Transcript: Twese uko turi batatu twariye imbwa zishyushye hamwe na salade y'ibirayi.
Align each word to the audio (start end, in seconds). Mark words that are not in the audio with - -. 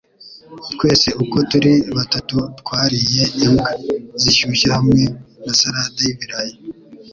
Twese 0.73 1.07
uko 1.23 1.37
turi 1.49 1.73
batatu 1.95 2.37
twariye 2.59 3.23
imbwa 3.45 3.69
zishyushye 4.21 4.67
hamwe 4.77 5.01
na 5.43 5.53
salade 5.59 5.99
y'ibirayi. 6.07 6.55